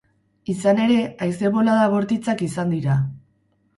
Izan 0.53 0.79
ere, 0.85 0.95
haize-bolada 1.27 1.85
bortitzak 1.93 2.43
izan 2.49 2.77
dira. 2.77 2.97